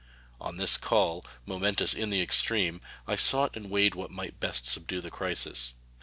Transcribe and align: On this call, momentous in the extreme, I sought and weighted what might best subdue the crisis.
On 0.39 0.57
this 0.57 0.77
call, 0.77 1.23
momentous 1.45 1.93
in 1.93 2.09
the 2.09 2.23
extreme, 2.23 2.81
I 3.05 3.15
sought 3.15 3.55
and 3.55 3.69
weighted 3.69 3.93
what 3.93 4.09
might 4.09 4.39
best 4.39 4.65
subdue 4.65 4.99
the 4.99 5.11
crisis. 5.11 5.73